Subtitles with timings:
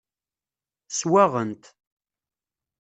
[0.91, 1.63] Swaɣen-t.